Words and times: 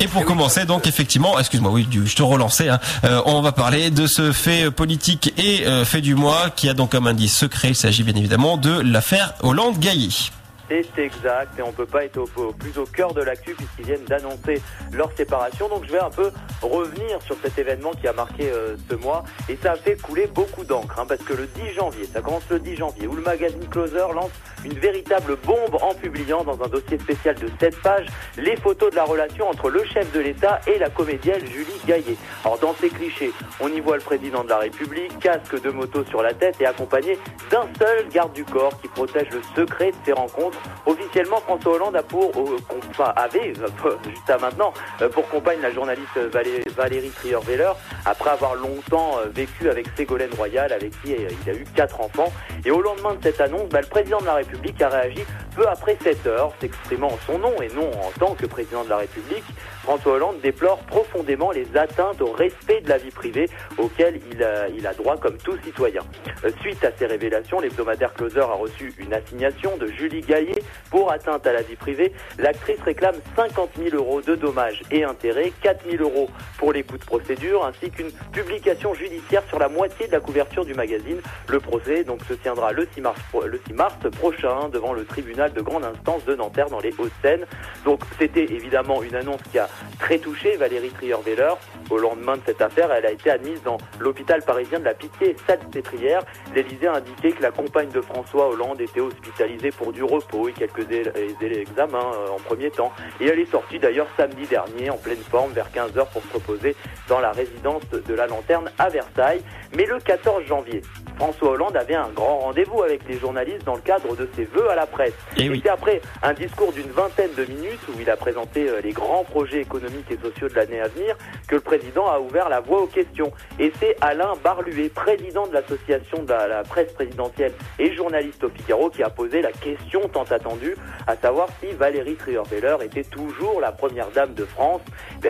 Et 0.00 0.08
pour 0.08 0.24
commencer, 0.24 0.64
donc 0.64 0.86
effectivement, 0.88 1.38
excuse-moi, 1.38 1.70
oui, 1.70 1.86
je 1.92 2.16
te 2.16 2.22
relançais. 2.22 2.68
Hein, 2.68 2.80
euh, 3.04 3.22
on 3.26 3.40
va 3.40 3.52
parler 3.52 3.90
de 3.90 4.06
ce 4.06 4.32
fait 4.32 4.70
politique 4.70 5.32
et 5.38 5.66
euh, 5.66 5.84
fait 5.84 6.00
du 6.00 6.14
mois 6.16 6.50
qui 6.50 6.68
a 6.68 6.74
donc 6.74 6.90
comme 6.90 7.06
indice 7.06 7.36
secret. 7.36 7.68
Il 7.68 7.76
s'agit 7.76 8.02
bien 8.02 8.16
évidemment 8.16 8.56
de 8.56 8.80
l'affaire 8.80 9.34
Hollande-Gailly. 9.42 10.30
C'est 10.70 11.02
exact, 11.02 11.58
et 11.58 11.62
on 11.62 11.72
peut 11.72 11.84
pas 11.84 12.04
être 12.04 12.24
plus 12.52 12.78
au 12.78 12.84
cœur 12.84 13.12
de 13.12 13.22
l'actu 13.22 13.54
puisqu'ils 13.54 13.86
viennent 13.86 14.04
d'annoncer 14.04 14.62
leur 14.92 15.10
séparation. 15.16 15.68
Donc 15.68 15.84
je 15.84 15.90
vais 15.90 15.98
un 15.98 16.10
peu 16.10 16.30
revenir 16.62 17.20
sur 17.22 17.36
cet 17.42 17.58
événement 17.58 17.90
qui 17.90 18.06
a 18.06 18.12
marqué 18.12 18.48
euh, 18.52 18.76
ce 18.88 18.94
mois, 18.94 19.24
et 19.48 19.58
ça 19.60 19.72
a 19.72 19.76
fait 19.76 20.00
couler 20.00 20.28
beaucoup 20.28 20.62
d'encre, 20.62 21.00
hein, 21.00 21.06
parce 21.08 21.22
que 21.24 21.32
le 21.32 21.48
10 21.48 21.72
janvier, 21.74 22.04
ça 22.04 22.20
commence 22.20 22.48
le 22.50 22.60
10 22.60 22.76
janvier, 22.76 23.08
où 23.08 23.16
le 23.16 23.22
magazine 23.22 23.66
Closer 23.68 24.06
lance 24.14 24.30
une 24.64 24.74
véritable 24.74 25.36
bombe 25.44 25.76
en 25.82 25.92
publiant 25.94 26.44
dans 26.44 26.62
un 26.62 26.68
dossier 26.68 26.98
spécial 26.98 27.34
de 27.34 27.48
7 27.58 27.80
pages 27.82 28.06
les 28.36 28.56
photos 28.56 28.90
de 28.90 28.96
la 28.96 29.04
relation 29.04 29.48
entre 29.48 29.70
le 29.70 29.82
chef 29.84 30.12
de 30.12 30.20
l'État 30.20 30.60
et 30.68 30.78
la 30.78 30.90
comédienne 30.90 31.44
Julie 31.46 31.80
Gaillet. 31.86 32.16
Alors 32.44 32.58
dans 32.58 32.74
ces 32.74 32.90
clichés, 32.90 33.32
on 33.60 33.68
y 33.68 33.80
voit 33.80 33.96
le 33.96 34.02
président 34.02 34.44
de 34.44 34.50
la 34.50 34.58
République, 34.58 35.18
casque 35.18 35.60
de 35.60 35.70
moto 35.70 36.04
sur 36.04 36.22
la 36.22 36.32
tête 36.32 36.60
et 36.60 36.66
accompagné 36.66 37.18
d'un 37.50 37.66
seul 37.78 38.08
garde 38.08 38.32
du 38.32 38.44
corps 38.44 38.80
qui 38.80 38.88
protège 38.88 39.30
le 39.30 39.40
secret 39.56 39.90
de 39.90 39.96
ces 40.04 40.12
rencontres. 40.12 40.59
Officiellement, 40.86 41.36
François 41.40 41.74
Hollande 41.74 41.96
euh, 41.96 43.04
avait, 43.16 43.52
euh, 43.58 43.96
juste 44.08 44.30
à 44.30 44.38
maintenant, 44.38 44.72
euh, 45.02 45.08
pour 45.08 45.28
compagne 45.28 45.60
la 45.60 45.70
journaliste 45.72 46.16
Valé- 46.32 46.68
Valérie 46.74 47.10
Trierweiler, 47.10 47.70
après 48.06 48.30
avoir 48.30 48.54
longtemps 48.54 49.18
euh, 49.18 49.28
vécu 49.32 49.68
avec 49.70 49.86
Ségolène 49.96 50.30
Royal, 50.36 50.72
avec 50.72 50.90
qui 51.02 51.12
il 51.12 51.50
a 51.50 51.54
eu 51.54 51.64
quatre 51.74 52.00
enfants. 52.00 52.32
Et 52.64 52.70
au 52.70 52.80
lendemain 52.80 53.14
de 53.14 53.22
cette 53.22 53.40
annonce, 53.40 53.68
bah, 53.68 53.80
le 53.80 53.86
président 53.86 54.18
de 54.20 54.26
la 54.26 54.34
République 54.34 54.80
a 54.82 54.88
réagi 54.88 55.24
peu 55.54 55.66
après 55.68 55.96
7 56.02 56.26
heures, 56.26 56.52
s'exprimant 56.60 57.08
en 57.08 57.18
son 57.26 57.38
nom 57.38 57.52
et 57.62 57.68
non 57.74 57.90
en 57.90 58.10
tant 58.18 58.34
que 58.34 58.46
président 58.46 58.84
de 58.84 58.88
la 58.90 58.98
République. 58.98 59.44
François 59.90 60.12
Hollande 60.12 60.40
déplore 60.40 60.78
profondément 60.84 61.50
les 61.50 61.66
atteintes 61.76 62.20
au 62.20 62.30
respect 62.30 62.80
de 62.80 62.88
la 62.88 62.98
vie 62.98 63.10
privée 63.10 63.48
auxquelles 63.76 64.20
il 64.30 64.86
a, 64.86 64.94
droit 64.94 65.16
comme 65.16 65.36
tout 65.36 65.56
citoyen. 65.64 66.02
Euh, 66.44 66.50
Suite 66.60 66.84
à 66.84 66.92
ces 66.96 67.06
révélations, 67.06 67.58
l'hebdomadaire 67.58 68.14
Closer 68.14 68.42
a 68.42 68.52
reçu 68.52 68.94
une 68.98 69.12
assignation 69.12 69.76
de 69.78 69.88
Julie 69.88 70.20
Gaillet 70.20 70.62
pour 70.90 71.10
atteinte 71.10 71.44
à 71.44 71.52
la 71.52 71.62
vie 71.62 71.74
privée. 71.74 72.12
L'actrice 72.38 72.80
réclame 72.82 73.16
50 73.34 73.70
000 73.82 73.96
euros 73.96 74.20
de 74.20 74.36
dommages 74.36 74.80
et 74.92 75.02
intérêts, 75.02 75.52
4 75.60 75.84
000 75.90 76.04
euros 76.04 76.30
pour 76.58 76.72
les 76.72 76.84
coûts 76.84 76.98
de 76.98 77.04
procédure, 77.04 77.64
ainsi 77.64 77.90
qu'une 77.90 78.12
publication 78.30 78.94
judiciaire 78.94 79.42
sur 79.48 79.58
la 79.58 79.68
moitié 79.68 80.06
de 80.06 80.12
la 80.12 80.20
couverture 80.20 80.64
du 80.64 80.74
magazine. 80.74 81.20
Le 81.48 81.58
procès 81.58 82.04
donc 82.04 82.20
se 82.28 82.34
tiendra 82.34 82.70
le 82.70 82.86
6 82.94 83.00
mars, 83.00 83.20
le 83.44 83.60
6 83.66 83.72
mars 83.72 83.96
prochain 84.12 84.68
devant 84.68 84.92
le 84.92 85.04
tribunal 85.04 85.52
de 85.52 85.60
grande 85.60 85.84
instance 85.84 86.24
de 86.26 86.36
Nanterre 86.36 86.70
dans 86.70 86.80
les 86.80 86.92
Hauts-de-Seine. 86.96 87.44
Donc 87.84 88.02
c'était 88.20 88.44
évidemment 88.44 89.02
une 89.02 89.16
annonce 89.16 89.42
qui 89.50 89.58
a 89.58 89.68
très 89.98 90.18
touché 90.18 90.56
Valérie 90.56 90.90
Trierweiler. 90.90 91.54
Au 91.90 91.98
lendemain 91.98 92.36
de 92.36 92.42
cette 92.46 92.62
affaire, 92.62 92.92
elle 92.92 93.04
a 93.04 93.10
été 93.10 93.30
admise 93.30 93.60
dans 93.64 93.76
l'hôpital 93.98 94.42
parisien 94.42 94.78
de 94.78 94.84
la 94.84 94.94
Pitié 94.94 95.34
Salpêtrière. 95.46 96.22
L'Élysée 96.54 96.86
a 96.86 96.94
indiqué 96.94 97.32
que 97.32 97.42
la 97.42 97.50
compagne 97.50 97.90
de 97.90 98.00
François 98.00 98.48
Hollande 98.48 98.80
était 98.80 99.00
hospitalisée 99.00 99.72
pour 99.72 99.92
du 99.92 100.04
repos 100.04 100.48
et 100.48 100.52
quelques 100.52 100.86
examens 100.90 102.12
euh, 102.14 102.28
en 102.28 102.38
premier 102.38 102.70
temps. 102.70 102.92
Et 103.20 103.26
elle 103.26 103.40
est 103.40 103.50
sortie 103.50 103.80
d'ailleurs 103.80 104.06
samedi 104.16 104.46
dernier 104.46 104.90
en 104.90 104.96
pleine 104.98 105.22
forme 105.30 105.52
vers 105.52 105.68
15h 105.70 106.06
pour 106.12 106.22
se 106.22 106.34
reposer 106.34 106.76
dans 107.08 107.18
la 107.18 107.32
résidence 107.32 107.82
de 107.90 108.14
la 108.14 108.28
Lanterne 108.28 108.70
à 108.78 108.88
Versailles. 108.88 109.42
Mais 109.76 109.86
le 109.86 109.98
14 109.98 110.44
janvier, 110.44 110.82
François 111.16 111.50
Hollande 111.50 111.76
avait 111.76 111.94
un 111.94 112.08
grand 112.08 112.38
rendez-vous 112.38 112.82
avec 112.82 113.06
les 113.08 113.18
journalistes 113.18 113.64
dans 113.64 113.74
le 113.74 113.80
cadre 113.80 114.16
de 114.16 114.28
ses 114.36 114.44
vœux 114.44 114.70
à 114.70 114.74
la 114.74 114.86
presse. 114.86 115.12
Eh 115.36 115.48
oui. 115.48 115.58
Et 115.58 115.60
c'est 115.62 115.70
après 115.70 116.00
un 116.22 116.32
discours 116.32 116.72
d'une 116.72 116.90
vingtaine 116.90 117.30
de 117.36 117.44
minutes 117.44 117.80
où 117.88 118.00
il 118.00 118.08
a 118.08 118.16
présenté 118.16 118.68
euh, 118.68 118.80
les 118.80 118.92
grands 118.92 119.24
projets 119.24 119.60
économiques 119.60 120.10
et 120.10 120.18
sociaux 120.18 120.48
de 120.48 120.54
l'année 120.54 120.80
à 120.80 120.88
venir 120.88 121.16
que 121.46 121.56
le 121.56 121.60
président 121.60 121.79
a 122.06 122.20
ouvert 122.20 122.48
la 122.48 122.60
voie 122.60 122.82
aux 122.82 122.86
questions. 122.86 123.32
Et 123.58 123.72
c'est 123.80 123.96
Alain 124.00 124.32
Barluet, 124.42 124.88
président 124.88 125.46
de 125.46 125.54
l'association 125.54 126.22
de 126.22 126.28
la, 126.32 126.62
presse 126.62 126.92
présidentielle 126.92 127.52
et 127.78 127.94
journaliste 127.94 128.44
au 128.44 128.50
Figaro, 128.50 128.90
qui 128.90 129.02
a 129.02 129.10
posé 129.10 129.42
la 129.42 129.52
question 129.52 130.00
tant 130.08 130.24
attendue, 130.24 130.76
à 131.06 131.16
savoir 131.16 131.48
si 131.60 131.72
Valérie 131.72 132.14
Trierweiler 132.16 132.76
était 132.84 133.04
toujours 133.04 133.60
la 133.60 133.72
première 133.72 134.08
dame 134.10 134.34
de 134.34 134.44
France. 134.44 134.82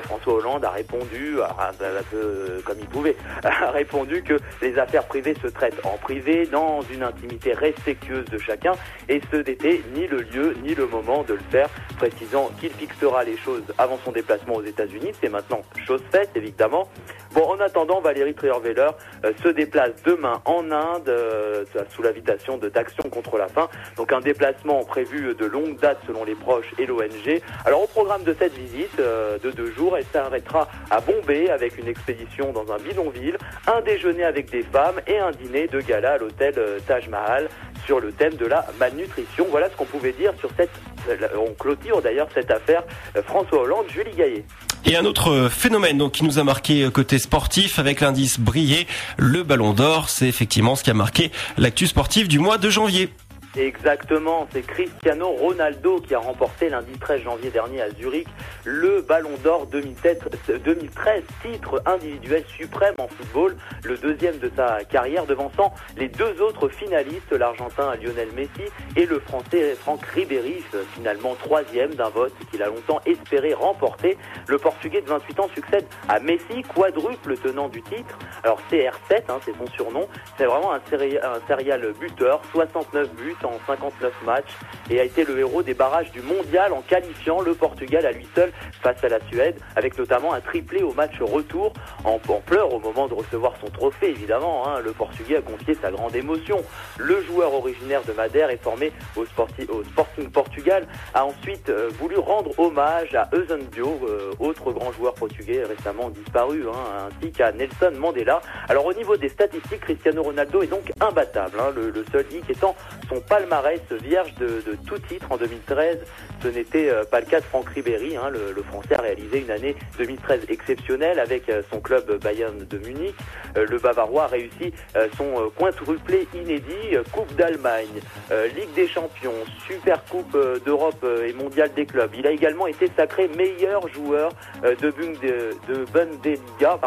François 0.05 0.35
Hollande 0.35 0.65
a 0.65 0.71
répondu, 0.71 1.41
à- 1.41 1.47
à- 1.47 1.69
un 1.71 2.03
peu 2.11 2.63
comme 2.65 2.79
il 2.81 2.87
pouvait, 2.87 3.17
a 3.45 3.71
répondu 3.71 4.23
que 4.23 4.39
les 4.63 4.79
affaires 4.79 5.05
privées 5.05 5.35
se 5.43 5.49
traitent 5.49 5.81
en 5.85 5.97
privé, 5.99 6.47
dans 6.47 6.81
une 6.93 7.03
intimité 7.03 7.53
respectueuse 7.53 8.25
de 8.27 8.39
chacun, 8.39 8.73
et 9.09 9.21
ce 9.31 9.37
n'était 9.37 9.81
ni 9.95 10.07
le 10.07 10.19
lieu 10.23 10.55
ni 10.63 10.75
le 10.75 10.87
moment 10.87 11.23
de 11.25 11.35
le 11.35 11.41
faire, 11.51 11.69
précisant 11.99 12.51
qu'il 12.61 12.71
fixera 12.71 13.25
les 13.25 13.37
choses 13.37 13.63
avant 13.79 13.99
son 14.05 14.13
déplacement 14.13 14.55
aux 14.57 14.65
États-Unis. 14.65 15.13
C'est 15.21 15.29
maintenant 15.29 15.63
chose 15.87 16.03
faite, 16.11 16.31
évidemment. 16.41 16.89
Bon, 17.33 17.45
en 17.45 17.61
attendant, 17.61 18.01
Valérie 18.01 18.35
Trierweiler 18.35 18.91
euh, 19.25 19.33
se 19.43 19.49
déplace 19.49 19.95
demain 20.05 20.41
en 20.45 20.71
Inde 20.71 21.09
euh, 21.09 21.65
sous 21.91 22.03
l'invitation 22.03 22.59
de 22.59 22.69
d'Action 22.69 23.09
contre 23.09 23.39
la 23.39 23.49
faim. 23.49 23.69
Donc 23.97 24.13
un 24.13 24.21
déplacement 24.21 24.83
prévu 24.85 25.35
de 25.35 25.47
longue 25.47 25.77
date 25.79 25.99
selon 26.07 26.25
les 26.25 26.35
proches 26.35 26.73
et 26.79 26.87
l'ONG. 26.87 27.41
Alors 27.65 27.83
au 27.83 27.87
programme 27.87 28.25
de 28.25 28.35
cette 28.39 28.55
visite 28.55 28.99
euh, 28.99 29.39
de 29.39 29.51
deux 29.51 29.71
jours, 29.73 29.97
elle 29.97 30.07
s'arrêtera 30.13 30.69
à 30.91 31.01
Bombay 31.01 31.51
avec 31.51 31.79
une 31.79 31.89
expédition 31.89 32.53
dans 32.53 32.73
un 32.73 32.79
bidonville, 32.79 33.39
un 33.67 33.81
déjeuner 33.81 34.25
avec 34.25 34.51
des 34.51 34.63
femmes 34.63 35.01
et 35.07 35.19
un 35.19 35.31
dîner 35.31 35.67
de 35.69 35.81
gala 35.81 36.13
à 36.13 36.19
l'hôtel 36.19 36.55
euh, 36.59 36.79
Taj 36.87 37.09
Mahal 37.09 37.49
sur 37.87 38.01
le 38.01 38.13
thème 38.13 38.35
de 38.35 38.47
la 38.47 38.67
malnutrition. 38.79 39.47
Voilà 39.51 39.69
ce 39.71 39.77
qu'on 39.77 39.85
pouvait 39.85 40.13
dire 40.13 40.33
sur 40.39 40.51
cette... 40.57 40.71
euh, 41.09 41.29
On 41.37 41.53
clôture 41.55 42.03
d'ailleurs 42.03 42.29
cette 42.35 42.51
affaire 42.51 42.83
euh, 43.17 43.23
François 43.23 43.61
Hollande, 43.63 43.87
Julie 43.89 44.15
Gaillet. 44.15 44.45
Et 44.87 44.97
un 44.97 45.05
autre 45.05 45.49
phénomène 45.51 45.99
donc 45.99 46.13
qui 46.13 46.25
nous 46.25 46.39
a 46.39 46.45
marqué 46.45 46.83
euh, 46.83 46.91
côté 46.91 47.19
sportif 47.19 47.79
avec 47.79 48.01
l'indice 48.01 48.41
brillé, 48.41 48.87
le 49.19 49.43
Ballon 49.43 49.73
d'Or, 49.73 50.09
c'est 50.09 50.27
effectivement 50.27 50.75
ce 50.75 50.83
qui 50.83 50.91
a 50.91 50.95
marqué 50.95 51.31
l'actu 51.59 51.87
sportive 51.87 52.29
du 52.29 52.39
mois 52.39 52.57
de 52.57 52.71
janvier. 52.71 53.11
Exactement, 53.57 54.47
c'est 54.53 54.63
Cristiano 54.63 55.31
Ronaldo 55.31 56.01
qui 56.01 56.15
a 56.15 56.21
remporté 56.21 56.69
lundi 56.69 56.93
13 56.93 57.23
janvier 57.23 57.51
dernier 57.51 57.83
à 57.83 57.91
Zurich 57.91 58.29
le 58.65 59.01
Ballon 59.01 59.37
d'Or 59.43 59.67
2007 59.67 60.63
2013, 60.65 61.25
titre 61.43 61.83
individuel 61.85 62.45
suprême 62.47 62.95
en 62.99 63.09
football, 63.09 63.57
le 63.83 63.97
deuxième 63.97 64.39
de 64.39 64.49
sa 64.55 64.85
carrière 64.85 65.27
devançant 65.27 65.75
les 65.97 66.09
deux 66.09 66.41
autres 66.41 66.69
finalistes, 66.69 67.33
l'Argentin 67.33 67.97
Lionel 67.97 68.29
Messi 68.37 68.71
et 68.95 69.05
le 69.05 69.19
Français 69.19 69.75
Franck 69.75 70.05
Ribéry, 70.07 70.63
finalement 70.95 71.35
troisième 71.35 71.95
d'un 71.95 72.11
vote 72.11 72.33
qu'il 72.53 72.63
a 72.63 72.67
longtemps 72.67 73.01
espéré 73.05 73.53
remporter. 73.53 74.17
Le 74.47 74.59
Portugais 74.59 75.01
de 75.01 75.09
28 75.09 75.41
ans 75.41 75.49
succède 75.55 75.87
à 76.09 76.21
Messi, 76.21 76.63
quadruple 76.73 77.37
tenant 77.37 77.69
du 77.69 77.83
titre. 77.83 78.17
Alors 78.45 78.61
CR7, 78.71 79.23
hein, 79.29 79.41
c'est 79.45 79.57
son 79.57 79.67
surnom, 79.75 80.07
c'est 80.39 80.45
vraiment 80.47 80.73
un, 80.73 80.79
un 80.79 81.41
serial 81.49 81.93
buteur, 81.99 82.43
69 82.53 83.11
buts 83.15 83.35
en 83.45 83.59
59 83.67 84.13
matchs 84.25 84.51
et 84.91 85.01
a 85.01 85.05
été 85.05 85.25
le 85.25 85.39
héros 85.39 85.63
des 85.63 85.75
barrages 85.75 86.11
du 86.13 86.21
mondial 86.23 86.73
en 86.73 86.81
qualifiant 86.83 87.41
le 87.41 87.55
Portugal 87.55 88.05
à 88.07 88.13
lui 88.13 88.27
seul 88.35 88.53
face 88.83 89.03
à 89.05 89.09
la 89.09 89.19
Suède, 89.31 89.59
avec 89.77 89.97
notamment 89.99 90.33
un 90.33 90.41
triplé 90.41 90.83
au 90.83 90.93
match 90.93 91.21
retour 91.21 91.73
en, 92.05 92.19
en 92.29 92.41
pleurs 92.41 92.73
au 92.73 92.79
moment 92.81 93.09
de 93.09 93.15
recevoir 93.15 93.55
son 93.61 93.71
trophée, 93.71 94.11
évidemment. 94.11 94.67
hein. 94.69 94.81
le 94.81 94.93
Portugais 94.93 95.37
a 95.37 95.43
confié 95.43 95.75
sa 95.81 95.91
grande 95.91 96.15
émotion. 96.17 96.63
Le 96.99 97.23
joueur 97.23 97.55
originaire 97.55 98.03
de 98.07 98.13
Madère 98.13 98.51
et 98.51 98.57
formé 98.57 98.93
au, 99.17 99.25
Sporti- 99.25 99.69
au 99.71 99.83
Sporting 99.85 100.31
Portugal 100.31 100.87
a 101.15 101.25
ensuite 101.25 101.69
euh, 101.69 101.89
voulu 101.99 102.17
rendre 102.19 102.51
hommage 102.59 103.15
à 103.15 103.29
Eusebio, 103.35 104.01
euh, 104.09 104.33
autre 104.39 104.73
grand 104.73 104.93
joueur 104.93 105.15
portugais 105.15 105.65
récemment 105.65 106.11
disparu, 106.11 106.65
hein, 106.69 107.09
ainsi 107.23 107.33
qu'à 107.33 107.53
Nelson 107.53 107.93
Mandela. 107.99 108.41
Alors 108.69 108.87
au 108.87 108.93
niveau 108.95 109.17
des 109.17 109.29
statistiques, 109.29 109.81
Cristiano 109.81 110.23
Ronaldo 110.23 110.63
est 110.63 110.67
donc 110.69 110.91
imbattable, 111.01 111.59
hein, 111.61 111.71
le, 111.75 111.91
le 111.91 112.05
seul 112.11 112.25
hic 112.33 112.49
étant 112.49 112.75
son 113.09 113.21
palmarès 113.31 113.81
vierge 114.03 114.35
de, 114.35 114.77
tout 114.87 114.99
titre 114.99 115.27
en 115.31 115.37
2013. 115.37 115.99
Ce 116.43 116.49
n'était 116.49 116.89
euh, 116.89 117.05
pas 117.05 117.21
le 117.21 117.27
cas 117.27 117.41
de 117.41 117.45
Franck 117.45 117.69
Ribéry, 117.69 118.17
hein, 118.17 118.31
le, 118.31 118.63
Français 118.63 118.95
a 118.95 119.03
réalisé 119.03 119.41
une 119.41 119.51
année 119.51 119.75
2013 119.99 120.47
exceptionnelle 120.49 121.19
avec 121.19 121.49
euh, 121.49 121.63
son 121.71 121.81
club 121.81 122.19
Bayern 122.23 122.59
de 122.59 122.79
Munich. 122.79 123.15
Euh, 123.57 123.67
le 123.69 123.79
Bavarois 123.79 124.25
a 124.25 124.29
réussi 124.29 124.73
son 125.17 125.51
quintuplé 125.59 126.27
inédit, 126.35 126.97
Coupe 127.13 127.35
d'Allemagne, 127.37 128.01
Ligue 128.31 128.73
des 128.75 128.87
Champions, 128.87 129.33
Super 129.67 130.05
Coupe 130.05 130.37
d'Europe 130.65 131.05
et 131.27 131.33
Mondiale 131.33 131.71
des 131.75 131.87
clubs. 131.87 132.11
Il 132.17 132.27
a 132.27 132.31
également 132.31 132.67
été 132.67 132.89
sacré 132.97 133.29
meilleur 133.29 133.89
joueur 133.89 134.31
de, 134.63 134.91
Bunde- 134.91 135.57
de 135.69 135.85
Bundesliga 135.93 136.79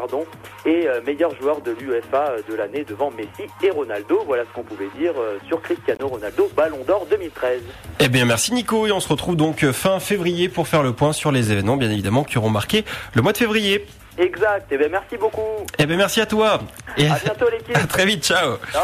et 0.66 0.88
meilleur 1.06 1.36
joueur 1.40 1.62
de 1.62 1.72
l'UEFA 1.72 2.32
euh, 2.32 2.42
de 2.50 2.56
l'année 2.56 2.84
devant 2.84 3.12
Messi 3.12 3.50
et 3.62 3.72
Ronaldo. 3.72 4.22
Voilà 4.26 4.44
ce 4.46 4.54
qu'on 4.54 4.64
pouvait 4.64 4.90
dire 4.98 5.14
sur 5.48 5.62
Cristiano 5.62 6.08
Ronaldo, 6.08 6.50
Ballon 6.56 6.84
d'Or 6.86 7.06
2013. 7.10 7.62
Eh 8.00 8.10
bien 8.10 8.26
merci 8.26 8.54
Nico 8.54 8.88
et 8.88 8.92
on 8.92 9.00
se 9.00 9.10
retrouve 9.10 9.36
euh, 9.63 9.74
fin 9.74 10.00
février 10.00 10.50
pour 10.50 10.68
faire 10.68 10.84
le 10.84 10.94
point 10.94 11.13
sur 11.13 11.31
les 11.31 11.51
événements 11.51 11.78
bien 11.78 11.92
évidemment 11.92 12.24
qui 12.24 12.38
auront 12.38 12.50
marqué 12.50 12.86
le 13.13 13.22
mois 13.22 13.34
de 13.34 13.38
février. 13.38 13.86
Exact. 14.18 14.72
Et 14.72 14.78
bien 14.78 14.90
merci 14.90 15.18
beaucoup. 15.18 15.66
Eh 15.78 15.86
bien 15.86 15.98
merci 15.98 16.22
à 16.22 16.25
toi 16.25 16.62
et 16.98 17.07
À 17.07 17.19
bientôt 17.24 17.50
l'équipe. 17.50 17.75
à 17.84 17.88
très 17.88 18.06
vite, 18.06 18.24
ciao. 18.24 18.57
Ciao. 18.72 18.84